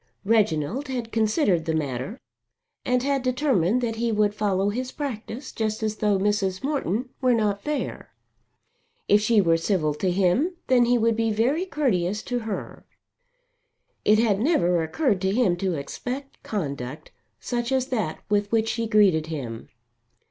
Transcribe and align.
Reginald 0.25 0.87
had 0.87 1.11
considered 1.11 1.65
the 1.65 1.75
matter 1.75 2.19
and 2.83 3.03
had 3.03 3.21
determined 3.21 3.81
that 3.81 3.97
he 3.97 4.11
would 4.11 4.33
follow 4.33 4.69
his 4.69 4.91
practice 4.91 5.51
just 5.51 5.83
as 5.83 5.97
though 5.97 6.17
Mrs. 6.17 6.63
Morton 6.63 7.09
were 7.21 7.35
not 7.35 7.65
there. 7.65 8.09
If 9.07 9.21
she 9.21 9.41
were 9.41 9.57
civil 9.57 9.93
to 9.93 10.09
him 10.09 10.55
then 10.65 10.89
would 10.99 11.19
he 11.19 11.29
be 11.29 11.31
very 11.31 11.67
courteous 11.67 12.23
to 12.23 12.39
her. 12.39 12.83
It 14.03 14.17
had 14.17 14.39
never 14.39 14.81
occurred 14.81 15.21
to 15.21 15.31
him 15.35 15.55
to 15.57 15.75
expect 15.75 16.41
conduct 16.41 17.11
such 17.39 17.71
as 17.71 17.85
that 17.89 18.23
with 18.27 18.51
which 18.51 18.69
she 18.69 18.87
greeted 18.87 19.27
him. 19.27 19.69